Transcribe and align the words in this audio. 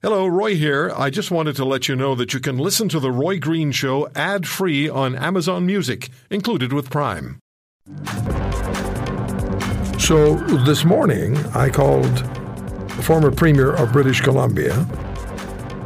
Hello, 0.00 0.28
Roy 0.28 0.54
here. 0.54 0.92
I 0.96 1.10
just 1.10 1.32
wanted 1.32 1.56
to 1.56 1.64
let 1.64 1.88
you 1.88 1.96
know 1.96 2.14
that 2.14 2.32
you 2.32 2.38
can 2.38 2.56
listen 2.56 2.88
to 2.90 3.00
The 3.00 3.10
Roy 3.10 3.40
Green 3.40 3.72
Show 3.72 4.08
ad 4.14 4.46
free 4.46 4.88
on 4.88 5.16
Amazon 5.16 5.66
Music, 5.66 6.08
included 6.30 6.72
with 6.72 6.88
Prime. 6.88 7.40
So 9.98 10.36
this 10.64 10.84
morning, 10.84 11.36
I 11.48 11.68
called 11.68 12.04
the 12.14 13.02
former 13.02 13.32
Premier 13.32 13.72
of 13.72 13.90
British 13.90 14.20
Columbia 14.20 14.86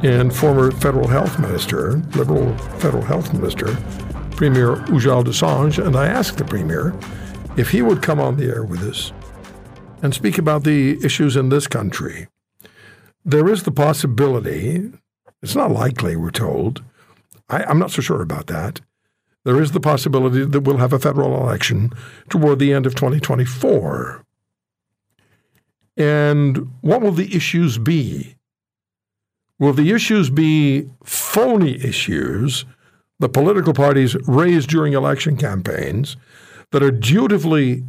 and 0.03 0.37
former 0.37 0.71
Federal 0.73 1.09
Health 1.09 1.39
Minister, 1.39 1.93
Liberal 2.15 2.55
Federal 2.81 3.05
Health 3.05 3.33
Minister, 3.33 3.75
Premier 4.33 4.77
Ujjal 4.93 5.25
Dosanjh, 5.25 5.83
and 5.83 5.97
I 5.97 6.09
asked 6.09 6.37
the 6.37 6.45
Premier 6.45 6.95
if 7.57 7.71
he 7.71 7.81
would 7.81 8.03
come 8.03 8.21
on 8.21 8.37
the 8.37 8.45
air 8.45 8.63
with 8.63 8.83
us 8.83 9.11
and 10.03 10.13
speak 10.13 10.37
about 10.37 10.65
the 10.65 11.03
issues 11.03 11.35
in 11.35 11.49
this 11.49 11.67
country 11.67 12.29
there 13.25 13.49
is 13.49 13.63
the 13.63 13.71
possibility, 13.71 14.91
it's 15.43 15.55
not 15.55 15.71
likely, 15.71 16.17
we're 16.17 16.31
told. 16.31 16.83
I, 17.49 17.65
I'm 17.65 17.79
not 17.79 17.91
so 17.91 18.03
sure 18.03 18.23
about 18.23 18.47
that. 18.49 18.81
There 19.45 19.61
is 19.61 19.73
the 19.73 19.81
possibility 19.81 20.45
that 20.45 20.61
we'll 20.61 20.77
have 20.77 20.93
a 20.93 20.99
federal 20.99 21.35
election 21.37 21.91
toward 22.29 22.59
the 22.59 22.73
end 22.73 22.87
of 22.87 22.95
2024. 22.95 24.25
And 25.97 26.71
what 26.81 27.03
will 27.03 27.13
the 27.13 27.35
issues 27.35 27.79
be? 27.79 28.37
Will 29.59 29.73
the 29.73 29.93
issues 29.93 30.31
be 30.31 30.89
phony 31.05 31.83
issues 31.85 32.65
the 33.19 33.29
political 33.29 33.73
parties 33.73 34.17
raise 34.27 34.67
during 34.67 34.95
election 34.95 35.37
campaigns 35.37 36.17
that 36.73 36.83
are 36.83 36.91
dutifully 36.91 37.85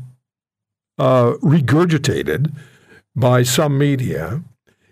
uh, 0.99 1.33
regurgitated 1.41 2.55
by 3.15 3.41
some 3.41 3.75
media 3.75 4.43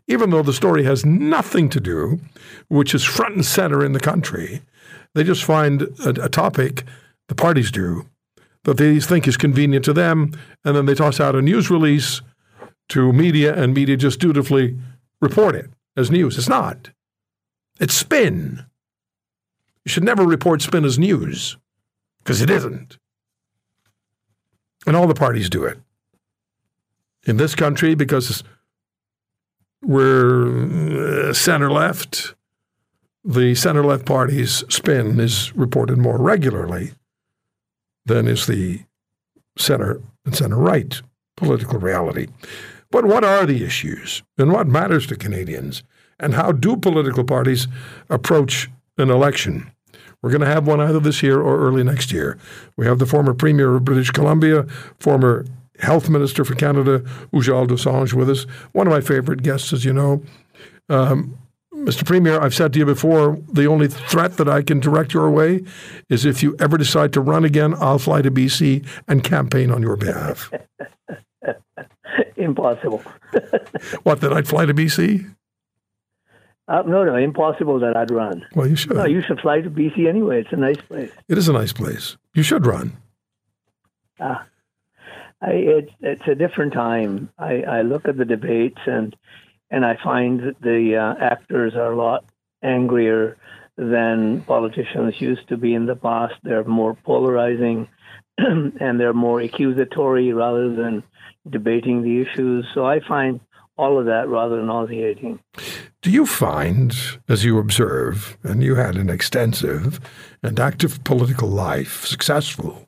even 0.08 0.30
though 0.30 0.44
the 0.44 0.54
story 0.54 0.84
has 0.84 1.05
nothing 1.05 1.70
to 1.70 1.80
do, 1.80 2.20
which 2.68 2.94
is 2.94 3.04
front 3.04 3.36
and 3.36 3.46
center 3.46 3.84
in 3.84 3.94
the 3.94 4.00
country, 4.00 4.62
they 5.13 5.24
just 5.24 5.44
find 5.44 5.84
a, 6.05 6.26
a 6.26 6.30
topic, 6.30 6.84
the 7.27 7.35
parties 7.35 7.71
do, 7.71 8.07
that 8.63 8.77
they 8.77 8.99
think 8.99 9.27
is 9.27 9.38
convenient 9.38 9.85
to 9.85 9.94
them, 9.94 10.34
and 10.63 10.76
then 10.76 10.85
they 10.85 10.96
toss 10.96 11.20
out 11.20 11.35
a 11.35 11.41
news 11.41 11.70
release 11.70 12.22
to 12.90 13.13
media, 13.13 13.55
and 13.55 13.74
media 13.74 13.98
just 13.98 14.20
dutifully 14.20 14.77
report 15.22 15.55
it 15.55 15.70
as 15.96 16.12
news. 16.12 16.38
It's 16.38 16.49
not. 16.49 16.90
It's 17.79 17.94
spin. 17.94 18.66
You 19.85 19.90
should 19.90 20.04
never 20.04 20.24
report 20.24 20.62
spin 20.62 20.85
as 20.85 20.99
news 20.99 21.57
because 22.24 22.41
it 22.41 22.49
isn't. 22.49 22.98
And 24.85 24.96
all 24.96 25.07
the 25.07 25.13
parties 25.13 25.49
do 25.49 25.63
it. 25.63 25.79
In 27.26 27.38
this 27.38 27.55
country, 27.55 27.96
because 27.96 28.44
we're 29.82 31.29
uh, 31.29 31.34
center 31.34 31.71
left. 31.71 32.35
The 33.24 33.55
center 33.55 33.84
left 33.84 34.05
party's 34.05 34.63
spin 34.70 35.20
is 35.20 35.55
reported 35.55 35.98
more 35.98 36.20
regularly 36.20 36.93
than 38.05 38.27
is 38.27 38.48
the 38.48 38.82
center 39.57 40.01
and 40.26 40.35
center 40.35 40.57
right 40.57 41.01
political 41.38 41.79
reality. 41.79 42.27
But 42.90 43.05
what 43.05 43.23
are 43.23 43.46
the 43.46 43.63
issues 43.63 44.23
and 44.38 44.51
what 44.51 44.68
matters 44.68 45.07
to 45.07 45.15
Canadians? 45.15 45.84
And 46.20 46.35
how 46.35 46.51
do 46.51 46.77
political 46.77 47.23
parties 47.23 47.68
approach 48.10 48.70
an 48.98 49.10
election? 49.10 49.71
We're 50.21 50.29
going 50.29 50.41
to 50.41 50.48
have 50.48 50.68
one 50.68 50.79
either 50.79 50.99
this 50.99 51.23
year 51.23 51.41
or 51.41 51.60
early 51.60 51.84
next 51.84 52.12
year. 52.12 52.38
We 52.77 52.85
have 52.85 52.99
the 52.99 53.07
former 53.07 53.34
Premier 53.34 53.76
of 53.76 53.85
British 53.85 54.12
Columbia, 54.12 54.63
former 54.99 55.45
Health 55.82 56.10
Minister 56.10 56.46
for 56.46 56.55
Canada, 56.55 56.99
Ujjal 57.34 57.68
Dosanjh, 57.68 58.13
with 58.13 58.29
us. 58.29 58.43
One 58.71 58.87
of 58.87 58.93
my 58.93 59.01
favorite 59.01 59.43
guests, 59.43 59.74
as 59.74 59.84
you 59.84 59.93
know. 59.93 60.23
Um, 60.90 61.38
Mr. 61.73 62.05
Premier, 62.05 62.40
I've 62.40 62.54
said 62.54 62.73
to 62.73 62.79
you 62.79 62.85
before, 62.85 63.40
the 63.51 63.65
only 63.65 63.88
threat 63.88 64.38
that 64.38 64.47
I 64.47 64.62
can 64.62 64.79
direct 64.79 65.13
your 65.13 65.31
way 65.31 65.63
is 66.09 66.25
if 66.25 66.44
you 66.44 66.56
ever 66.59 66.78
decide 66.78 67.13
to 67.13 67.22
run 67.22 67.44
again, 67.44 67.73
I'll 67.79 67.97
fly 67.97 68.22
to 68.22 68.29
BC 68.29 68.85
and 69.07 69.23
campaign 69.23 69.72
on 69.72 69.81
your 69.81 69.95
behalf. 69.95 70.51
impossible. 72.38 73.01
what, 74.03 74.22
that 74.22 74.33
I'd 74.33 74.47
fly 74.47 74.66
to 74.66 74.73
BC? 74.73 75.33
Uh, 76.67 76.83
no, 76.85 77.03
no, 77.03 77.16
impossible 77.16 77.79
that 77.79 77.97
I'd 77.97 78.11
run. 78.11 78.45
Well, 78.53 78.67
you 78.67 78.75
should. 78.75 78.94
No, 78.94 79.06
you 79.06 79.22
should 79.22 79.39
fly 79.39 79.61
to 79.61 79.69
BC 79.69 80.07
anyway. 80.07 80.41
It's 80.41 80.53
a 80.53 80.57
nice 80.57 80.79
place. 80.81 81.11
It 81.27 81.38
is 81.38 81.47
a 81.47 81.53
nice 81.53 81.73
place. 81.73 82.17
You 82.33 82.44
should 82.44 82.66
run. 82.66 82.97
Ah. 84.19 84.45
I, 85.41 85.52
it's 85.52 85.91
it's 86.02 86.28
a 86.28 86.35
different 86.35 86.74
time. 86.74 87.29
I, 87.38 87.63
I 87.63 87.81
look 87.81 88.07
at 88.07 88.18
the 88.18 88.25
debates 88.25 88.81
and 88.85 89.16
and 89.69 89.85
I 89.85 89.97
find 90.03 90.41
that 90.41 90.62
the 90.62 90.97
uh, 90.97 91.24
actors 91.24 91.75
are 91.75 91.91
a 91.91 91.96
lot 91.96 92.25
angrier 92.62 93.38
than 93.78 94.41
politicians 94.41 95.19
used 95.19 95.47
to 95.47 95.57
be 95.57 95.74
in 95.74 95.85
the 95.85 95.96
past. 95.96 96.35
They're 96.44 96.63
more 96.63 96.94
polarizing 96.94 97.88
and 98.38 99.00
they're 99.00 99.13
more 99.13 99.41
accusatory 99.41 100.34
rather 100.34 100.74
than 100.75 101.03
debating 101.50 102.03
the 102.03 102.22
issues. 102.22 102.68
So 102.74 102.85
I 102.85 103.00
find 103.00 103.40
all 103.78 103.97
of 103.97 104.06
that 104.06 104.28
rather 104.28 104.62
nauseating. 104.62 105.40
Do 106.01 106.12
you 106.12 106.25
find, 106.25 106.96
as 107.28 107.44
you 107.44 107.57
observe, 107.57 108.38
and 108.44 108.62
you 108.62 108.75
had 108.75 108.96
an 108.96 109.09
extensive 109.09 110.00
and 110.44 110.59
active 110.59 111.03
political 111.03 111.47
life, 111.47 112.06
successful, 112.06 112.88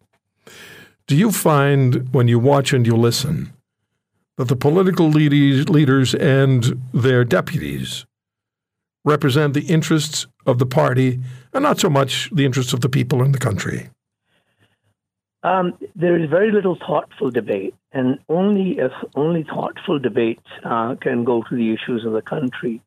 do 1.08 1.16
you 1.16 1.32
find 1.32 2.14
when 2.14 2.28
you 2.28 2.40
watch 2.40 2.74
and 2.74 2.88
you 2.88 2.96
listen 2.96 3.54
that 4.38 4.48
the 4.48 4.56
political 4.56 5.10
leaders 5.10 6.16
and 6.16 6.82
their 6.94 7.24
deputies 7.24 8.06
represent 9.06 9.54
the 9.54 9.66
interests 9.66 10.28
of 10.46 10.60
the 10.60 10.66
party 10.66 11.20
and 11.54 11.64
not 11.64 11.80
so 11.80 11.90
much 11.90 12.30
the 12.34 12.46
interests 12.46 12.74
of 12.74 12.82
the 12.82 12.90
people 12.90 13.22
in 13.22 13.32
the 13.32 13.38
country? 13.38 13.90
Um, 15.44 15.78
there 15.94 16.18
is 16.18 16.30
very 16.30 16.54
little 16.54 16.78
thoughtful 16.78 17.30
debate, 17.30 17.76
and 17.92 18.18
only 18.30 18.80
if 18.80 18.94
only 19.14 19.44
thoughtful 19.44 20.00
debate 20.00 20.40
uh, 20.64 20.96
can 20.96 21.26
go 21.26 21.44
to 21.44 21.56
the 21.56 21.74
issues 21.74 22.06
of 22.06 22.14
the 22.14 22.22
country. 22.22 22.82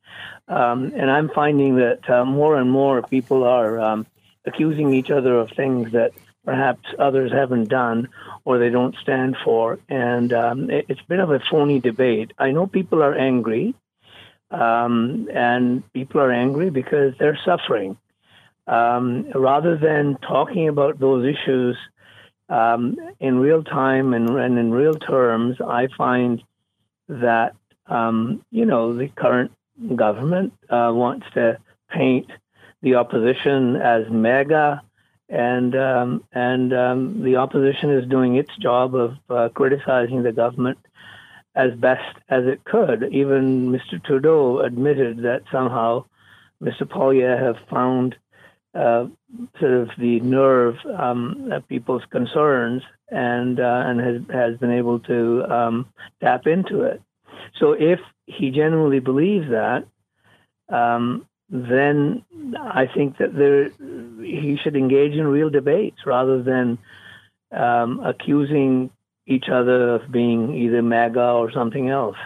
Um, 0.49 0.91
and 0.97 1.11
I'm 1.11 1.29
finding 1.29 1.77
that 1.77 2.09
uh, 2.09 2.25
more 2.25 2.57
and 2.57 2.71
more 2.71 3.03
people 3.03 3.45
are 3.45 3.79
um, 3.79 4.07
accusing 4.47 4.95
each 4.95 5.11
other 5.11 5.37
of 5.37 5.51
things 5.51 5.93
that 5.93 6.13
perhaps 6.47 6.89
others 6.99 7.33
haven't 7.33 7.69
done 7.69 8.09
or 8.45 8.59
they 8.59 8.71
don't 8.71 8.95
stand 9.03 9.37
for. 9.45 9.79
And 9.89 10.33
um, 10.33 10.71
it, 10.71 10.89
has 10.89 10.99
been 11.09 11.21
of 11.21 11.31
a 11.31 11.41
phony 11.51 11.81
debate. 11.81 12.33
I 12.39 12.53
know 12.53 12.67
people 12.67 13.03
are 13.03 13.15
angry, 13.15 13.75
um, 14.51 15.29
and 15.35 15.83
people 15.93 16.21
are 16.21 16.33
angry 16.33 16.71
because 16.71 17.15
they're 17.19 17.39
suffering. 17.45 17.99
Um, 18.69 19.31
rather 19.35 19.77
than 19.77 20.17
talking 20.17 20.69
about 20.69 20.99
those 20.99 21.27
issues 21.27 21.77
um, 22.49 22.97
in 23.21 23.39
real 23.39 23.63
time 23.63 24.15
and, 24.15 24.31
and, 24.31 24.59
in 24.59 24.71
real 24.71 24.95
terms, 24.95 25.61
I 25.61 25.89
find 25.97 26.43
that, 27.09 27.55
um, 27.87 28.45
you 28.51 28.65
know, 28.67 28.97
the 28.97 29.09
current 29.09 29.53
government 29.95 30.53
uh, 30.71 30.91
wants 30.93 31.27
to 31.35 31.59
paint 31.91 32.29
the 32.83 32.97
opposition 32.97 33.77
as 33.77 34.09
MAGA 34.11 34.83
and 35.29 35.75
um, 35.75 36.25
and 36.33 36.73
um, 36.73 37.23
the 37.23 37.37
opposition 37.37 37.91
is 37.91 38.09
doing 38.09 38.37
its 38.37 38.55
job 38.57 38.95
of 38.95 39.17
uh, 39.29 39.49
criticizing 39.55 40.23
the 40.23 40.33
government 40.33 40.79
as 41.55 41.73
best 41.75 42.17
as 42.29 42.45
it 42.45 42.65
could. 42.65 43.09
Even 43.13 43.73
Mr. 43.73 44.03
Trudeau 44.05 44.61
admitted 44.61 45.19
that 45.23 45.43
somehow 45.51 46.05
Mr. 46.63 46.83
Poilievre 46.83 47.43
have 47.43 47.57
found 47.69 48.15
uh, 48.75 49.07
sort 49.59 49.73
of 49.73 49.91
the 49.99 50.21
nerve 50.21 50.77
um, 50.99 51.51
of 51.51 51.67
people's 51.67 52.05
concerns 52.11 52.83
and 53.09 53.59
uh, 53.59 53.83
and 53.87 54.01
has 54.01 54.23
has 54.33 54.59
been 54.59 54.73
able 54.73 55.01
to 55.01 55.45
um, 55.51 55.87
tap 56.21 56.47
into 56.47 56.83
it. 56.83 57.01
So 57.59 57.73
if 57.73 58.01
he 58.27 58.51
genuinely 58.51 59.01
believes 59.01 59.49
that, 59.51 59.87
um, 60.69 61.27
then 61.49 62.25
I 62.59 62.87
think 62.93 63.19
that 63.19 63.35
there 63.35 63.71
he 64.25 64.59
should 64.63 64.77
engage 64.77 65.13
in 65.13 65.27
real 65.27 65.51
debates 65.51 65.99
rather 66.05 66.43
than 66.43 66.79
um, 67.53 68.01
accusing 68.01 68.91
each 69.27 69.47
other 69.53 69.95
of 69.95 70.11
being 70.11 70.55
either 70.55 70.83
MAGA 70.83 71.21
or 71.21 71.51
something 71.53 71.89
else. 71.89 72.17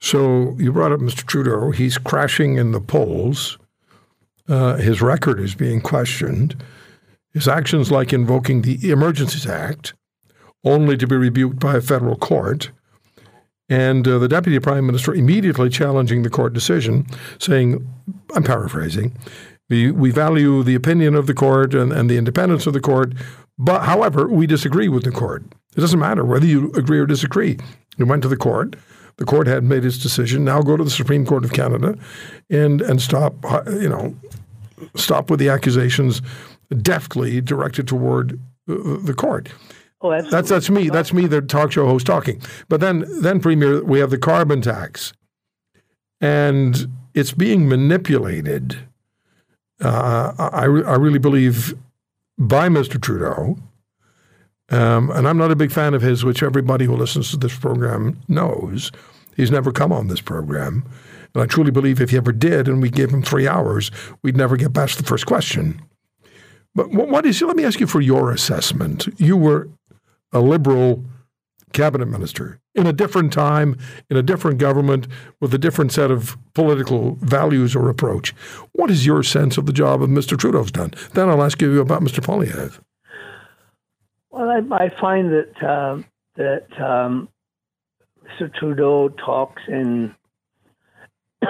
So 0.00 0.56
you 0.58 0.72
brought 0.72 0.92
up 0.92 1.00
Mr. 1.00 1.26
Trudeau. 1.26 1.70
He's 1.70 1.98
crashing 1.98 2.56
in 2.56 2.72
the 2.72 2.80
polls. 2.80 3.58
Uh, 4.48 4.76
his 4.76 5.02
record 5.02 5.38
is 5.38 5.54
being 5.54 5.80
questioned. 5.80 6.56
His 7.32 7.46
actions, 7.46 7.90
like 7.90 8.12
invoking 8.12 8.62
the 8.62 8.90
Emergencies 8.90 9.46
Act, 9.46 9.94
only 10.64 10.96
to 10.96 11.06
be 11.06 11.16
rebuked 11.16 11.60
by 11.60 11.76
a 11.76 11.80
federal 11.80 12.16
court, 12.16 12.70
and 13.70 14.06
uh, 14.06 14.18
the 14.18 14.28
deputy 14.28 14.58
prime 14.58 14.84
minister 14.84 15.14
immediately 15.14 15.70
challenging 15.70 16.22
the 16.22 16.28
court 16.28 16.52
decision, 16.52 17.06
saying, 17.38 17.88
I'm 18.34 18.42
paraphrasing, 18.42 19.16
we, 19.70 19.92
we 19.92 20.10
value 20.10 20.62
the 20.62 20.74
opinion 20.74 21.14
of 21.14 21.26
the 21.26 21.34
court 21.34 21.72
and, 21.72 21.92
and 21.92 22.10
the 22.10 22.18
independence 22.18 22.66
of 22.66 22.74
the 22.74 22.80
court, 22.80 23.14
but 23.56 23.82
however, 23.84 24.28
we 24.28 24.46
disagree 24.46 24.88
with 24.88 25.04
the 25.04 25.12
court. 25.12 25.44
It 25.76 25.80
doesn't 25.80 26.00
matter 26.00 26.24
whether 26.24 26.46
you 26.46 26.72
agree 26.72 26.98
or 26.98 27.06
disagree. 27.06 27.56
You 27.96 28.06
went 28.06 28.22
to 28.22 28.28
the 28.28 28.36
court. 28.36 28.74
The 29.18 29.24
court 29.24 29.46
had 29.46 29.62
made 29.62 29.84
its 29.84 29.98
decision. 29.98 30.44
Now 30.44 30.62
go 30.62 30.76
to 30.76 30.82
the 30.82 30.90
Supreme 30.90 31.24
Court 31.24 31.44
of 31.44 31.52
Canada, 31.52 31.96
and 32.48 32.80
and 32.80 33.02
stop. 33.02 33.34
You 33.66 33.88
know, 33.88 34.16
stop 34.96 35.30
with 35.30 35.38
the 35.38 35.50
accusations 35.50 36.22
deftly 36.80 37.42
directed 37.42 37.86
toward 37.86 38.40
the 38.66 39.14
court. 39.14 39.50
Oh, 40.02 40.12
absolutely. 40.12 40.30
That's 40.30 40.48
that's 40.48 40.70
me. 40.70 40.88
That's 40.88 41.12
me, 41.12 41.26
the 41.26 41.42
talk 41.42 41.72
show 41.72 41.86
host 41.86 42.06
talking. 42.06 42.40
But 42.68 42.80
then, 42.80 43.04
then 43.20 43.40
Premier, 43.40 43.84
we 43.84 43.98
have 44.00 44.10
the 44.10 44.18
carbon 44.18 44.62
tax, 44.62 45.12
and 46.20 46.88
it's 47.14 47.32
being 47.32 47.68
manipulated. 47.68 48.78
Uh, 49.82 50.32
I 50.38 50.64
I 50.64 50.96
really 50.96 51.18
believe 51.18 51.74
by 52.38 52.68
Mr. 52.68 53.00
Trudeau, 53.00 53.58
um, 54.70 55.10
and 55.10 55.28
I'm 55.28 55.36
not 55.36 55.50
a 55.50 55.56
big 55.56 55.72
fan 55.72 55.94
of 55.94 56.02
his, 56.02 56.24
which 56.24 56.42
everybody 56.42 56.86
who 56.86 56.96
listens 56.96 57.30
to 57.32 57.36
this 57.36 57.56
program 57.58 58.18
knows. 58.28 58.90
He's 59.36 59.50
never 59.50 59.72
come 59.72 59.92
on 59.92 60.08
this 60.08 60.20
program. 60.20 60.84
And 61.34 61.42
I 61.42 61.46
truly 61.46 61.70
believe 61.70 62.00
if 62.00 62.10
he 62.10 62.16
ever 62.16 62.32
did 62.32 62.68
and 62.68 62.82
we 62.82 62.90
gave 62.90 63.10
him 63.10 63.22
three 63.22 63.46
hours, 63.46 63.90
we'd 64.22 64.36
never 64.36 64.56
get 64.56 64.74
past 64.74 64.98
the 64.98 65.04
first 65.04 65.26
question. 65.26 65.80
But 66.74 66.90
what 66.90 67.26
is, 67.26 67.42
let 67.42 67.56
me 67.56 67.64
ask 67.64 67.80
you 67.80 67.86
for 67.86 68.00
your 68.00 68.30
assessment. 68.30 69.08
You 69.18 69.36
were 69.36 69.68
a 70.32 70.40
liberal 70.40 71.04
cabinet 71.72 72.06
minister 72.06 72.60
in 72.74 72.86
a 72.86 72.92
different 72.92 73.32
time, 73.32 73.76
in 74.08 74.16
a 74.16 74.22
different 74.22 74.58
government, 74.58 75.06
with 75.40 75.54
a 75.54 75.58
different 75.58 75.92
set 75.92 76.10
of 76.10 76.36
political 76.54 77.16
values 77.20 77.76
or 77.76 77.88
approach. 77.88 78.34
What 78.72 78.90
is 78.90 79.06
your 79.06 79.22
sense 79.22 79.58
of 79.58 79.66
the 79.66 79.72
job 79.72 80.02
of 80.02 80.08
Mr. 80.10 80.38
Trudeau's 80.38 80.70
done? 80.70 80.92
Then 81.14 81.28
I'll 81.28 81.42
ask 81.42 81.60
you 81.60 81.80
about 81.80 82.02
Mr. 82.02 82.20
Poilievre. 82.20 82.78
Well, 84.30 84.48
I, 84.48 84.84
I 84.84 85.00
find 85.00 85.32
that 85.32 85.62
um, 85.68 86.04
that 86.36 86.66
um, 86.80 87.28
Mr. 88.24 88.52
Trudeau 88.54 89.08
talks 89.08 89.62
in 89.68 90.14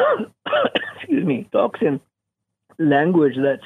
excuse 0.97 1.25
me 1.25 1.49
talks 1.53 1.81
in 1.83 2.01
language 2.79 3.35
that's 3.43 3.65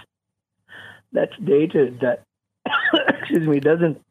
that's 1.13 1.33
dated 1.45 2.01
that 2.01 2.25
excuse 3.21 3.47
me 3.47 3.61
doesn't 3.61 4.03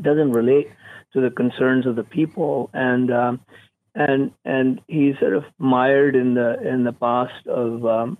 doesn't 0.00 0.32
relate 0.32 0.68
to 1.12 1.20
the 1.20 1.30
concerns 1.30 1.86
of 1.86 1.96
the 1.96 2.04
people. 2.04 2.70
And 2.72 3.12
um, 3.12 3.40
and 3.94 4.32
and 4.44 4.80
he's 4.86 5.18
sort 5.18 5.34
of 5.34 5.44
mired 5.58 6.16
in 6.16 6.34
the 6.34 6.60
in 6.66 6.84
the 6.84 6.92
past 6.92 7.46
of 7.46 7.84
um, 7.86 8.18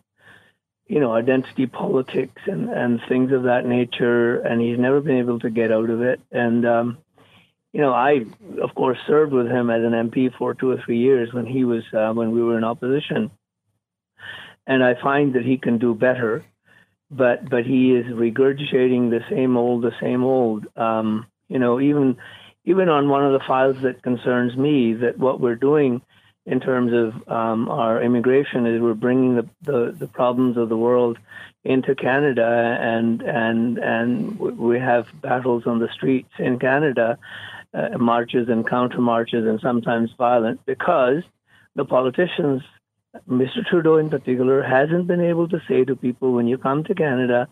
you 0.86 1.00
know 1.00 1.12
identity 1.12 1.66
politics 1.66 2.42
and 2.46 2.70
and 2.70 3.00
things 3.08 3.32
of 3.32 3.44
that 3.44 3.66
nature. 3.66 4.40
And 4.40 4.60
he's 4.60 4.78
never 4.78 5.00
been 5.00 5.18
able 5.18 5.40
to 5.40 5.50
get 5.50 5.72
out 5.72 5.90
of 5.90 6.02
it. 6.02 6.20
And 6.32 6.66
um, 6.66 6.98
you 7.72 7.80
know 7.80 7.92
I 7.92 8.24
of 8.62 8.74
course 8.74 8.98
served 9.06 9.32
with 9.32 9.46
him 9.46 9.70
as 9.70 9.82
an 9.82 10.10
MP 10.10 10.34
for 10.36 10.54
two 10.54 10.70
or 10.70 10.82
three 10.84 10.98
years 10.98 11.32
when 11.32 11.46
he 11.46 11.64
was 11.64 11.84
uh, 11.92 12.12
when 12.12 12.32
we 12.32 12.42
were 12.42 12.58
in 12.58 12.64
opposition. 12.64 13.30
And 14.66 14.84
I 14.84 15.00
find 15.00 15.34
that 15.34 15.46
he 15.46 15.56
can 15.56 15.78
do 15.78 15.94
better 15.94 16.44
but 17.10 17.48
but 17.48 17.64
he 17.64 17.92
is 17.94 18.06
regurgitating 18.06 19.10
the 19.10 19.24
same 19.30 19.56
old, 19.56 19.82
the 19.82 19.94
same 20.00 20.24
old. 20.24 20.66
Um, 20.76 21.26
you 21.48 21.58
know, 21.58 21.80
even 21.80 22.16
even 22.64 22.88
on 22.88 23.08
one 23.08 23.24
of 23.24 23.32
the 23.32 23.46
files 23.46 23.76
that 23.82 24.02
concerns 24.02 24.56
me, 24.56 24.94
that 24.94 25.18
what 25.18 25.40
we're 25.40 25.56
doing 25.56 26.02
in 26.44 26.60
terms 26.60 26.92
of 26.92 27.28
um, 27.28 27.68
our 27.68 28.02
immigration 28.02 28.66
is 28.66 28.80
we're 28.80 28.94
bringing 28.94 29.36
the, 29.36 29.48
the, 29.62 29.94
the 29.98 30.06
problems 30.06 30.56
of 30.56 30.68
the 30.68 30.76
world 30.76 31.18
into 31.64 31.94
Canada, 31.94 32.78
and 32.80 33.22
and 33.22 33.78
and 33.78 34.38
we 34.38 34.78
have 34.78 35.06
battles 35.20 35.64
on 35.66 35.78
the 35.78 35.88
streets 35.92 36.30
in 36.38 36.58
Canada, 36.58 37.18
uh, 37.74 37.98
marches 37.98 38.48
and 38.48 38.68
counter 38.68 39.00
marches, 39.00 39.46
and 39.46 39.60
sometimes 39.60 40.10
violent 40.16 40.64
because 40.66 41.22
the 41.74 41.84
politicians 41.84 42.62
Mr. 43.28 43.64
Trudeau, 43.68 43.96
in 43.96 44.10
particular, 44.10 44.62
hasn't 44.62 45.06
been 45.06 45.20
able 45.20 45.48
to 45.48 45.60
say 45.68 45.84
to 45.84 45.96
people, 45.96 46.32
when 46.32 46.46
you 46.46 46.58
come 46.58 46.84
to 46.84 46.94
Canada, 46.94 47.48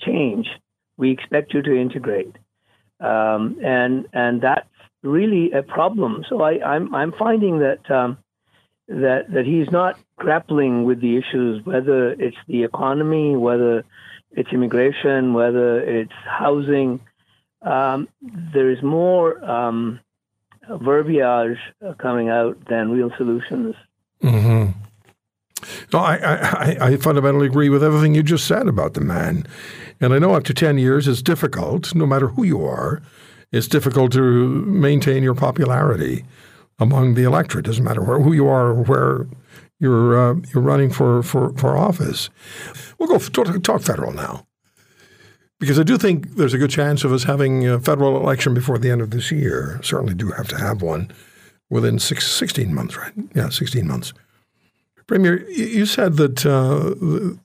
change. 0.00 0.48
We 0.96 1.10
expect 1.10 1.52
you 1.52 1.62
to 1.62 1.76
integrate, 1.76 2.36
um, 3.00 3.58
and 3.62 4.06
and 4.12 4.40
that's 4.40 4.68
really 5.02 5.52
a 5.52 5.62
problem. 5.62 6.24
So 6.28 6.40
I, 6.40 6.62
I'm, 6.64 6.94
I'm 6.94 7.12
finding 7.12 7.60
that 7.60 7.90
um, 7.90 8.18
that 8.88 9.32
that 9.32 9.44
he's 9.46 9.70
not 9.70 9.98
grappling 10.16 10.84
with 10.84 11.00
the 11.00 11.16
issues, 11.16 11.64
whether 11.64 12.12
it's 12.12 12.36
the 12.48 12.64
economy, 12.64 13.36
whether 13.36 13.84
it's 14.32 14.52
immigration, 14.52 15.34
whether 15.34 15.80
it's 15.80 16.12
housing. 16.24 17.00
Um, 17.62 18.08
there 18.20 18.70
is 18.70 18.82
more 18.82 19.42
um, 19.42 20.00
verbiage 20.68 21.58
coming 21.98 22.28
out 22.28 22.58
than 22.68 22.90
real 22.90 23.10
solutions. 23.16 23.74
Mm-hmm. 24.22 24.78
No, 25.92 25.98
I, 25.98 26.16
I, 26.16 26.76
I 26.80 26.96
fundamentally 26.96 27.46
agree 27.46 27.68
with 27.68 27.82
everything 27.82 28.14
you 28.14 28.22
just 28.22 28.46
said 28.46 28.68
about 28.68 28.94
the 28.94 29.00
man. 29.00 29.46
And 30.00 30.12
I 30.12 30.18
know 30.18 30.36
after 30.36 30.52
10 30.52 30.78
years 30.78 31.08
it's 31.08 31.22
difficult, 31.22 31.94
no 31.94 32.06
matter 32.06 32.28
who 32.28 32.44
you 32.44 32.64
are, 32.64 33.02
it's 33.52 33.68
difficult 33.68 34.12
to 34.12 34.48
maintain 34.66 35.22
your 35.22 35.34
popularity 35.34 36.24
among 36.78 37.14
the 37.14 37.22
electorate. 37.22 37.64
Doesn't 37.64 37.84
matter 37.84 38.02
where, 38.02 38.20
who 38.20 38.32
you 38.32 38.48
are 38.48 38.68
or 38.68 38.82
where 38.82 39.26
you're, 39.78 40.18
uh, 40.18 40.34
you're 40.52 40.62
running 40.62 40.90
for, 40.90 41.22
for, 41.22 41.52
for 41.56 41.76
office. 41.76 42.30
We'll 42.98 43.08
go 43.08 43.18
talk, 43.18 43.62
talk 43.62 43.82
federal 43.82 44.12
now. 44.12 44.46
Because 45.60 45.78
I 45.78 45.84
do 45.84 45.96
think 45.96 46.36
there's 46.36 46.52
a 46.52 46.58
good 46.58 46.70
chance 46.70 47.04
of 47.04 47.12
us 47.12 47.24
having 47.24 47.66
a 47.66 47.78
federal 47.78 48.16
election 48.16 48.54
before 48.54 48.76
the 48.76 48.90
end 48.90 49.00
of 49.00 49.10
this 49.10 49.30
year. 49.30 49.80
Certainly 49.82 50.14
do 50.14 50.32
have 50.32 50.48
to 50.48 50.58
have 50.58 50.82
one 50.82 51.12
within 51.70 51.98
six, 51.98 52.30
16 52.30 52.74
months, 52.74 52.96
right? 52.96 53.12
Yeah, 53.34 53.48
16 53.48 53.86
months. 53.86 54.12
Premier, 55.06 55.48
you 55.50 55.86
said 55.86 56.16
that 56.16 56.44
uh, 56.44 57.38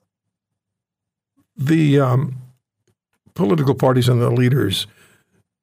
the 1.60 2.00
um, 2.00 2.36
political 3.36 3.76
parties 3.76 4.08
and 4.08 4.22
the 4.22 4.32
leaders, 4.32 4.88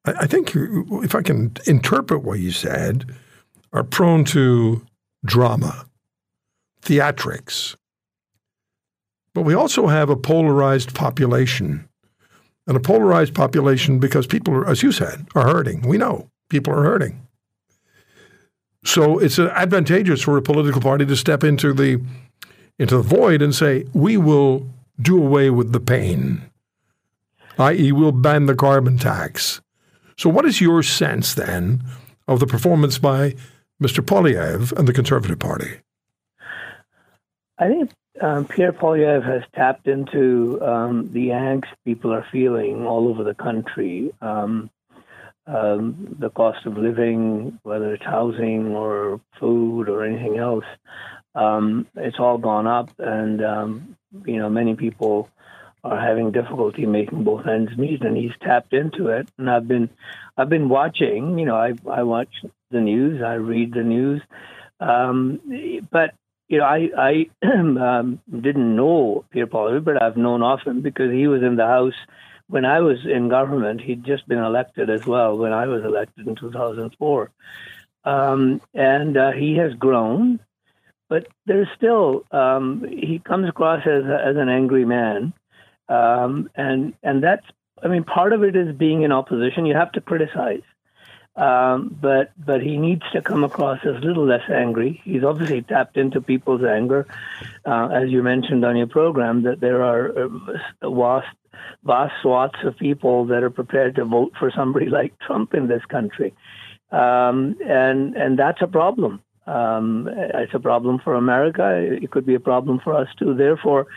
I, 0.05 0.13
I 0.21 0.27
think, 0.27 0.53
if 0.55 1.15
I 1.15 1.21
can 1.21 1.53
interpret 1.65 2.23
what 2.23 2.39
you 2.39 2.51
said, 2.51 3.05
are 3.73 3.83
prone 3.83 4.23
to 4.25 4.85
drama, 5.25 5.87
theatrics. 6.81 7.75
But 9.33 9.41
we 9.41 9.53
also 9.53 9.87
have 9.87 10.09
a 10.09 10.15
polarized 10.15 10.95
population. 10.95 11.89
And 12.65 12.75
a 12.75 12.81
polarized 12.81 13.33
population 13.33 13.97
because 13.97 14.27
people, 14.27 14.53
are, 14.53 14.67
as 14.67 14.83
you 14.83 14.91
said, 14.91 15.25
are 15.35 15.47
hurting. 15.47 15.87
We 15.87 15.97
know 15.97 16.29
people 16.49 16.73
are 16.73 16.83
hurting. 16.83 17.25
So 18.83 19.19
it's 19.19 19.39
advantageous 19.39 20.21
for 20.21 20.37
a 20.37 20.41
political 20.41 20.81
party 20.81 21.05
to 21.05 21.15
step 21.15 21.43
into 21.43 21.73
the 21.73 22.01
into 22.79 22.97
the 22.97 23.03
void 23.03 23.41
and 23.41 23.55
say, 23.55 23.85
we 23.93 24.17
will 24.17 24.67
do 24.99 25.17
away 25.17 25.49
with 25.49 25.71
the 25.71 25.79
pain, 25.79 26.49
i.e., 27.57 27.91
we'll 27.91 28.11
ban 28.11 28.45
the 28.45 28.55
carbon 28.55 28.97
tax. 28.97 29.61
So, 30.17 30.29
what 30.29 30.45
is 30.45 30.61
your 30.61 30.83
sense 30.83 31.33
then 31.33 31.83
of 32.27 32.39
the 32.39 32.47
performance 32.47 32.97
by 32.97 33.35
Mr. 33.81 34.03
Poilievre 34.03 34.77
and 34.77 34.87
the 34.87 34.93
Conservative 34.93 35.39
Party? 35.39 35.79
I 37.59 37.67
think 37.67 37.91
um, 38.21 38.45
Pierre 38.45 38.73
Poilievre 38.73 39.23
has 39.23 39.43
tapped 39.53 39.87
into 39.87 40.59
um, 40.63 41.11
the 41.13 41.29
angst 41.29 41.67
people 41.85 42.13
are 42.13 42.25
feeling 42.31 42.85
all 42.85 43.07
over 43.07 43.23
the 43.23 43.35
country. 43.35 44.11
Um, 44.21 44.69
um, 45.45 46.17
the 46.19 46.29
cost 46.29 46.65
of 46.65 46.77
living, 46.77 47.57
whether 47.63 47.93
it's 47.93 48.03
housing 48.03 48.75
or 48.75 49.21
food 49.39 49.87
or 49.87 50.03
anything 50.03 50.37
else, 50.37 50.65
um, 51.35 51.87
it's 51.95 52.19
all 52.19 52.37
gone 52.37 52.67
up, 52.67 52.89
and 52.99 53.43
um, 53.43 53.96
you 54.25 54.37
know 54.37 54.49
many 54.49 54.75
people 54.75 55.29
are 55.83 55.99
having 55.99 56.31
difficulty 56.31 56.85
making 56.85 57.23
both 57.23 57.47
ends 57.47 57.77
meet, 57.77 58.01
and 58.01 58.17
he's 58.17 58.31
tapped 58.41 58.73
into 58.73 59.07
it. 59.07 59.29
And 59.37 59.49
I've 59.49 59.67
been, 59.67 59.89
I've 60.37 60.49
been 60.49 60.69
watching. 60.69 61.37
You 61.39 61.45
know, 61.45 61.55
I 61.55 61.73
I 61.89 62.03
watch 62.03 62.33
the 62.71 62.81
news, 62.81 63.21
I 63.21 63.35
read 63.35 63.73
the 63.73 63.83
news, 63.83 64.21
um, 64.79 65.39
but 65.91 66.13
you 66.47 66.59
know, 66.59 66.65
I 66.65 66.89
I 66.97 67.29
um, 67.43 68.19
didn't 68.29 68.75
know 68.75 69.25
Pierre 69.31 69.47
Paul, 69.47 69.79
but 69.79 70.01
I've 70.01 70.17
known 70.17 70.43
of 70.43 70.61
him 70.61 70.81
because 70.81 71.11
he 71.11 71.27
was 71.27 71.43
in 71.43 71.55
the 71.55 71.65
House 71.65 71.95
when 72.49 72.65
I 72.65 72.79
was 72.79 73.05
in 73.05 73.29
government, 73.29 73.81
he'd 73.81 74.03
just 74.03 74.27
been 74.27 74.39
elected 74.39 74.89
as 74.89 75.05
well 75.05 75.37
when 75.37 75.53
I 75.53 75.67
was 75.67 75.83
elected 75.83 76.27
in 76.27 76.35
2004. 76.35 77.31
Um, 78.05 78.61
and 78.73 79.17
uh, 79.17 79.31
he 79.31 79.57
has 79.57 79.73
grown, 79.73 80.39
but 81.09 81.27
there's 81.45 81.67
still, 81.75 82.23
um, 82.31 82.85
he 82.89 83.19
comes 83.19 83.47
across 83.47 83.85
as, 83.85 84.03
as 84.03 84.35
an 84.35 84.49
angry 84.49 84.85
man. 84.85 85.33
Um, 85.89 86.49
and, 86.55 86.93
and 87.03 87.23
that's, 87.23 87.45
I 87.81 87.87
mean, 87.87 88.03
part 88.03 88.33
of 88.33 88.43
it 88.43 88.55
is 88.55 88.75
being 88.75 89.03
in 89.03 89.11
opposition. 89.11 89.65
You 89.65 89.75
have 89.75 89.91
to 89.93 90.01
criticize. 90.01 90.63
Um, 91.37 91.95
but 92.01 92.31
but 92.43 92.63
he 92.63 92.77
needs 92.77 93.03
to 93.13 93.21
come 93.21 93.43
across 93.43 93.79
as 93.85 93.95
a 93.97 93.99
little 93.99 94.25
less 94.25 94.49
angry. 94.49 94.99
He's 95.03 95.23
obviously 95.23 95.61
tapped 95.61 95.95
into 95.95 96.19
people's 96.19 96.63
anger, 96.63 97.05
uh, 97.63 97.89
as 97.93 98.09
you 98.09 98.23
mentioned 98.23 98.65
on 98.65 98.75
your 98.75 98.87
program, 98.87 99.43
that 99.43 99.59
there 99.59 99.83
are 99.83 100.17
uh, 100.17 100.89
vast 100.89 101.27
vast 101.83 102.13
swaths 102.23 102.57
of 102.63 102.75
people 102.77 103.25
that 103.27 103.43
are 103.43 103.51
prepared 103.51 103.95
to 103.95 104.05
vote 104.05 104.33
for 104.39 104.49
somebody 104.49 104.87
like 104.99 105.13
Trump 105.19 105.53
in 105.53 105.67
this 105.67 105.85
country, 105.85 106.33
um, 106.91 107.55
and 107.63 108.15
and 108.15 108.39
that's 108.39 108.63
a 108.63 108.67
problem. 108.67 109.21
Um, 109.47 110.09
it's 110.11 110.53
a 110.53 110.59
problem 110.59 110.99
for 111.03 111.15
America. 111.15 111.97
It 112.01 112.11
could 112.11 112.25
be 112.25 112.35
a 112.35 112.39
problem 112.39 112.79
for 112.83 112.93
us 112.93 113.07
too. 113.17 113.33
Therefore, 113.33 113.87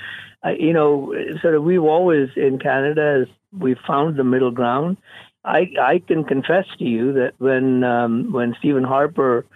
uh, 0.44 0.50
you 0.50 0.72
know, 0.72 1.14
sort 1.42 1.54
of 1.54 1.64
we've 1.64 1.82
always 1.82 2.28
in 2.36 2.58
Canada, 2.58 3.26
we've 3.58 3.78
found 3.86 4.16
the 4.16 4.24
middle 4.24 4.50
ground. 4.50 4.96
I, 5.44 5.72
I 5.80 6.02
can 6.06 6.24
confess 6.24 6.66
to 6.78 6.84
you 6.84 7.12
that 7.14 7.32
when 7.38 7.82
um, 7.82 8.32
when 8.32 8.54
Stephen 8.58 8.84
Harper 8.84 9.46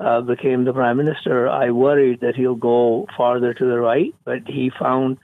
uh, 0.00 0.20
became 0.20 0.64
the 0.64 0.72
prime 0.72 0.96
minister, 0.96 1.48
I 1.48 1.70
worried 1.70 2.20
that 2.20 2.36
he'll 2.36 2.54
go 2.54 3.06
farther 3.16 3.52
to 3.54 3.64
the 3.64 3.78
right, 3.78 4.14
but 4.24 4.38
he 4.46 4.70
found 4.78 5.18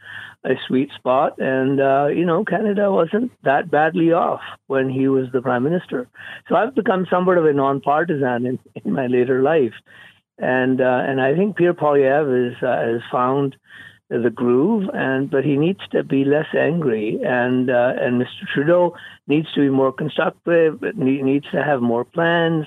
a 0.45 0.55
sweet 0.67 0.91
spot, 0.95 1.39
and 1.39 1.81
uh, 1.81 2.07
you 2.07 2.25
know, 2.25 2.45
Canada 2.45 2.93
wasn't 2.93 3.33
that 3.43 3.71
badly 3.71 4.13
off 4.13 4.41
when 4.67 4.89
he 4.89 5.09
was 5.09 5.27
the 5.33 5.43
prime 5.43 5.65
minister. 5.65 6.09
So 6.49 6.55
I've 6.55 6.75
become 6.75 7.07
somewhat 7.11 7.39
of 7.39 7.45
a 7.45 7.53
nonpartisan 7.53 8.47
in, 8.47 8.59
in 8.85 8.93
my 8.93 9.09
later 9.09 9.43
life, 9.43 9.75
and 10.39 10.81
uh, 10.81 11.03
and 11.07 11.21
I 11.21 11.35
think 11.35 11.57
Pierre 11.57 11.75
Poilievre 11.75 12.51
is, 12.51 12.63
uh, 12.63 12.67
has 12.67 13.03
found 13.11 13.57
the 14.09 14.31
groove, 14.31 14.89
and 14.95 15.31
but 15.31 15.45
he 15.45 15.57
needs 15.57 15.81
to 15.89 16.03
be 16.03 16.25
less 16.25 16.47
angry, 16.55 17.21
and 17.25 17.71
uh, 17.71 17.93
and 18.01 18.21
Mr. 18.21 18.47
Trudeau 18.53 18.97
needs 19.27 19.53
to 19.53 19.61
be 19.61 19.69
more 19.69 19.93
constructive, 19.93 20.81
needs 20.97 21.47
to 21.53 21.63
have 21.63 21.83
more 21.83 22.05
plans 22.05 22.67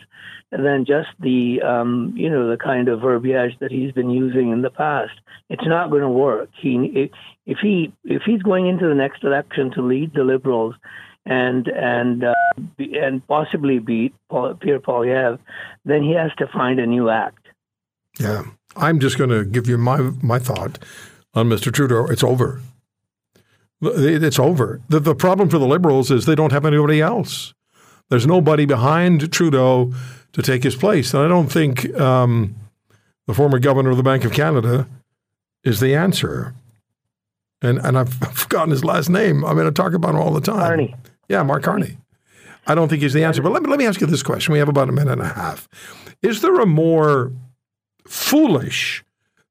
than 0.52 0.86
just 0.86 1.10
the 1.20 1.62
um, 1.62 2.14
you 2.16 2.30
know 2.30 2.50
the 2.50 2.58
kind 2.58 2.90
of 2.90 3.02
verbiage 3.02 3.58
that 3.60 3.72
he's 3.72 3.92
been 3.94 4.10
using 4.10 4.52
in 4.52 4.62
the 4.62 4.70
past. 4.70 5.14
It's 5.50 5.66
not 5.66 5.90
going 5.90 6.02
to 6.02 6.10
work. 6.10 6.50
He 6.60 7.10
if 7.46 7.58
he 7.60 7.94
if 8.04 8.24
he's 8.24 8.42
going 8.42 8.68
into 8.68 8.88
the 8.88 8.96
next 8.96 9.24
election 9.24 9.72
to 9.72 9.82
lead 9.82 10.14
the 10.14 10.24
Liberals 10.24 10.76
and 11.26 11.68
and 11.68 12.24
uh, 12.24 12.34
and 12.78 13.26
possibly 13.28 13.80
beat 13.80 14.14
Pierre 14.30 14.80
Poilievre, 14.80 15.40
then 15.86 16.04
he 16.04 16.14
has 16.14 16.32
to 16.38 16.48
find 16.48 16.80
a 16.80 16.86
new 16.86 17.10
act. 17.10 17.41
Yeah, 18.20 18.44
I'm 18.76 19.00
just 19.00 19.18
going 19.18 19.30
to 19.30 19.46
give 19.46 19.68
you 19.68 19.78
my 19.78 19.98
my 20.22 20.40
thought 20.40 20.80
on 21.34 21.50
Mr. 21.50 21.74
Trudeau. 21.74 22.08
It's 22.08 22.24
over. 22.24 22.62
It's 23.82 24.40
over. 24.40 24.80
The, 24.90 25.00
the 25.00 25.16
problem 25.16 25.50
for 25.50 25.58
the 25.58 25.66
Liberals 25.66 26.12
is 26.12 26.26
they 26.26 26.36
don't 26.36 26.52
have 26.52 26.66
anybody 26.66 27.02
else. 27.02 27.54
There's 28.10 28.28
nobody 28.28 28.66
behind 28.66 29.32
Trudeau 29.32 29.94
to 30.34 30.42
take 30.42 30.64
his 30.64 30.76
place. 30.76 31.14
And 31.14 31.24
I 31.24 31.28
don't 31.28 31.52
think 31.52 31.94
um, 32.00 32.56
the 33.26 33.34
former 33.34 33.58
governor 33.58 33.90
of 33.90 33.98
the 33.98 34.04
Bank 34.04 34.24
of 34.24 34.34
Canada 34.34 34.88
is 35.64 35.80
the 35.80 35.96
answer. 35.96 36.54
And 37.62 37.80
and 37.80 37.98
I've 37.98 38.14
forgotten 38.34 38.72
his 38.72 38.84
last 38.84 39.10
name. 39.10 39.46
I 39.46 39.54
mean, 39.54 39.66
I 39.66 39.72
talk 39.72 39.94
about 39.94 40.12
him 40.12 40.22
all 40.22 40.34
the 40.34 40.42
time. 40.42 40.60
Carney. 40.60 40.96
Yeah, 41.30 41.44
Mark 41.44 41.64
Carney. 41.64 41.98
I 42.68 42.76
don't 42.76 42.90
think 42.90 43.02
he's 43.02 43.14
the 43.14 43.24
answer. 43.24 43.42
But 43.42 43.52
let 43.52 43.64
me, 43.64 43.70
let 43.70 43.80
me 43.80 43.88
ask 43.88 44.02
you 44.02 44.08
this 44.08 44.24
question. 44.24 44.54
We 44.54 44.60
have 44.60 44.70
about 44.70 44.90
a 44.90 44.92
minute 44.92 45.14
and 45.14 45.22
a 45.22 45.30
half. 45.30 45.68
Is 46.22 46.42
there 46.42 46.60
a 46.60 46.66
more 46.66 47.32
foolish 48.06 49.04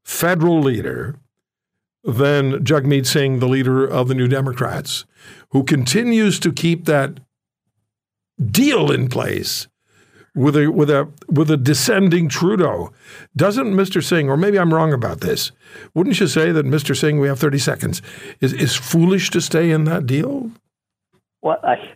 federal 0.02 0.60
leader 0.60 1.16
than 2.02 2.64
Jagmeet 2.64 3.06
Singh, 3.06 3.38
the 3.38 3.48
leader 3.48 3.86
of 3.86 4.08
the 4.08 4.14
New 4.14 4.28
Democrats, 4.28 5.04
who 5.50 5.64
continues 5.64 6.38
to 6.40 6.52
keep 6.52 6.86
that 6.86 7.20
deal 8.50 8.90
in 8.90 9.08
place 9.08 9.68
with 10.34 10.56
a 10.56 10.68
with 10.68 10.90
a 10.90 11.08
with 11.28 11.50
a 11.50 11.56
descending 11.56 12.28
Trudeau. 12.28 12.92
Doesn't 13.36 13.74
Mr. 13.74 14.02
Singh, 14.02 14.30
or 14.30 14.36
maybe 14.36 14.58
I'm 14.58 14.72
wrong 14.72 14.92
about 14.92 15.20
this, 15.20 15.52
wouldn't 15.94 16.20
you 16.20 16.26
say 16.26 16.52
that 16.52 16.66
Mr. 16.66 16.96
Singh, 16.96 17.18
we 17.18 17.28
have 17.28 17.38
30 17.38 17.58
seconds, 17.58 18.02
is 18.40 18.52
is 18.52 18.76
foolish 18.76 19.30
to 19.30 19.40
stay 19.40 19.70
in 19.70 19.84
that 19.84 20.06
deal? 20.06 20.50
Well, 21.42 21.58
I 21.62 21.94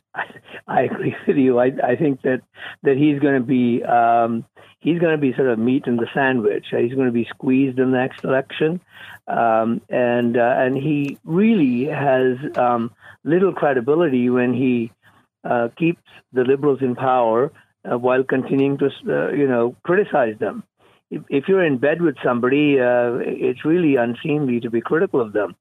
I, 0.67 0.83
agree 0.83 1.15
with 1.27 1.37
you. 1.37 1.59
I 1.59 1.73
I 1.83 1.97
think 1.97 2.23
that 2.23 2.43
that 2.83 2.97
he's 2.97 3.19
going 3.21 3.41
to 3.41 3.47
be 3.47 3.83
um, 3.83 4.45
he's 4.81 4.99
going 4.99 5.13
to 5.13 5.21
be 5.21 5.35
sort 5.35 5.49
of 5.49 5.59
meat 5.59 5.87
in 5.87 5.97
the 5.97 6.09
sandwich. 6.15 6.67
He's 6.71 6.95
going 6.95 7.07
to 7.07 7.13
be 7.13 7.27
squeezed 7.31 7.79
in 7.79 7.91
the 7.91 7.99
next 7.99 8.25
election, 8.25 8.81
um, 9.29 9.83
and 9.89 10.37
uh, 10.37 10.55
and 10.57 10.77
he 10.77 11.19
really 11.25 11.85
has 11.85 12.37
um, 12.57 12.93
little 13.23 13.53
credibility 13.53 14.31
when 14.31 14.55
he 14.55 14.93
uh, 15.45 15.69
keeps 15.77 16.03
the 16.33 16.43
liberals 16.43 16.81
in 16.81 16.95
power 16.95 17.53
uh, 17.91 17.99
while 17.99 18.25
continuing 18.25 18.79
to, 18.79 18.87
uh, 18.87 19.31
you 19.33 19.47
know, 19.47 19.77
criticize 19.83 20.39
them. 20.39 20.65
If, 21.11 21.23
if, 21.29 21.49
you're 21.49 21.65
in 21.65 21.79
bed 21.79 22.01
with 22.01 22.17
somebody, 22.25 22.81
uh, 22.81 23.19
it's 23.21 23.65
really 23.65 23.97
unseemly 23.97 24.61
to 24.61 24.71
be 24.71 24.81
critical 24.81 25.21
of 25.21 25.33
them. 25.33 25.55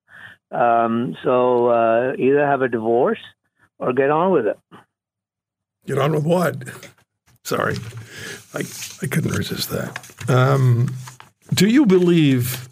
Um, 0.52 1.18
so 1.24 1.68
uh, 1.68 2.14
either 2.18 2.46
have 2.46 2.62
a 2.62 2.70
divorce 2.70 3.20
or 3.80 3.94
get 3.94 4.10
on 4.10 4.32
with 4.32 4.48
it. 4.48 4.58
Get 5.86 5.98
on 5.98 6.14
with 6.14 6.26
what? 6.26 6.56
Sorry, 7.44 7.76
I, 8.54 8.60
I 9.02 9.08
couldn't 9.08 9.36
resist 9.36 9.70
that. 9.70 10.30
Um, 10.30 10.94
do 11.54 11.68
you 11.68 11.86
believe, 11.86 12.70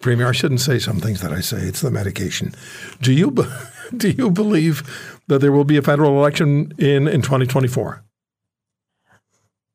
Premier? 0.00 0.28
I 0.28 0.32
shouldn't 0.32 0.60
say 0.60 0.80
some 0.80 0.98
things 0.98 1.20
that 1.20 1.32
I 1.32 1.40
say. 1.40 1.58
It's 1.58 1.82
the 1.82 1.90
medication. 1.90 2.52
Do 3.00 3.12
you 3.12 3.30
do 3.96 4.10
you 4.10 4.30
believe 4.30 4.82
that 5.28 5.40
there 5.40 5.52
will 5.52 5.64
be 5.64 5.76
a 5.76 5.82
federal 5.82 6.18
election 6.18 6.72
in 6.78 7.06
in 7.06 7.22
2024? 7.22 8.02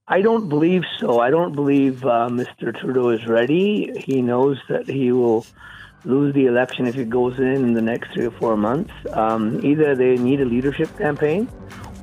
I 0.07 0.21
don't 0.21 0.49
believe 0.49 0.83
so. 0.99 1.21
I 1.21 1.29
don't 1.29 1.55
believe 1.55 2.03
uh, 2.03 2.27
Mr. 2.29 2.77
Trudeau 2.77 3.11
is 3.11 3.25
ready. 3.27 3.97
He 3.97 4.21
knows 4.21 4.57
that 4.67 4.89
he 4.89 5.13
will 5.13 5.45
lose 6.03 6.33
the 6.33 6.45
election 6.45 6.87
if 6.87 6.95
it 6.97 7.09
goes 7.09 7.37
in 7.37 7.45
in 7.45 7.73
the 7.73 7.81
next 7.81 8.13
three 8.13 8.25
or 8.25 8.31
four 8.31 8.57
months. 8.57 8.91
Um, 9.13 9.63
either 9.65 9.95
they 9.95 10.15
need 10.17 10.41
a 10.41 10.45
leadership 10.45 10.95
campaign 10.97 11.47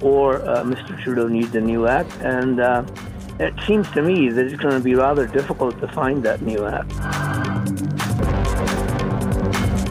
or 0.01 0.37
uh, 0.43 0.63
Mr. 0.63 1.01
Trudeau 1.03 1.29
needs 1.29 1.55
a 1.55 1.61
new 1.61 1.87
act. 1.87 2.13
And 2.21 2.61
uh, 2.61 2.85
it 3.41 3.55
seems 3.67 3.91
to 3.93 4.03
me 4.03 4.29
that 4.31 4.47
it's 4.47 4.61
going 4.61 4.75
to 4.75 4.81
be 4.81 4.95
rather 4.95 5.27
difficult 5.27 5.81
to 5.81 5.89
find 5.89 6.23
that 6.25 6.43
new 6.43 6.67
act. 6.67 6.93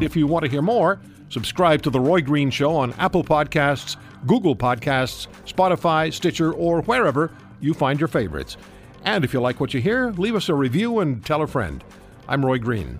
If 0.01 0.15
you 0.15 0.27
want 0.27 0.45
to 0.45 0.51
hear 0.51 0.61
more, 0.61 0.99
subscribe 1.29 1.81
to 1.83 1.89
The 1.89 1.99
Roy 1.99 2.21
Green 2.21 2.49
Show 2.49 2.75
on 2.75 2.93
Apple 2.93 3.23
Podcasts, 3.23 3.97
Google 4.25 4.55
Podcasts, 4.55 5.27
Spotify, 5.45 6.13
Stitcher, 6.13 6.53
or 6.53 6.81
wherever 6.83 7.31
you 7.59 7.73
find 7.73 7.99
your 7.99 8.07
favorites. 8.07 8.57
And 9.03 9.23
if 9.23 9.33
you 9.33 9.41
like 9.41 9.59
what 9.59 9.73
you 9.73 9.81
hear, 9.81 10.11
leave 10.11 10.35
us 10.35 10.49
a 10.49 10.53
review 10.53 10.99
and 10.99 11.25
tell 11.25 11.41
a 11.41 11.47
friend. 11.47 11.83
I'm 12.27 12.45
Roy 12.45 12.59
Green. 12.59 12.99